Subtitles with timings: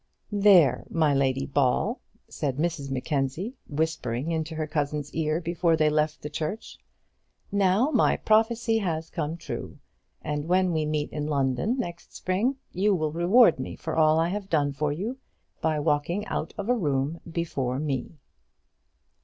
[0.31, 6.23] "There, my Lady Ball," said Mrs Mackenzie, whispering into her cousin's ear before they left
[6.23, 6.79] the church;
[7.51, 9.77] "now my prophecy has come true;
[10.23, 14.29] and when we meet in London next spring, you will reward me for all I
[14.29, 15.19] have done for you
[15.61, 18.17] by walking out of a room before me."